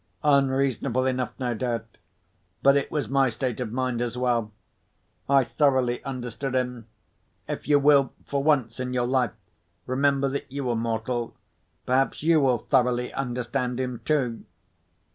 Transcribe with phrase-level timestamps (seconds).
[0.23, 1.99] Unreasonable enough, no doubt.
[2.63, 4.51] But it was my state of mind as well.
[5.29, 6.87] I thoroughly understood him.
[7.47, 9.33] If you will, for once in your life,
[9.85, 11.35] remember that you are mortal,
[11.85, 14.43] perhaps you will thoroughly understand him too.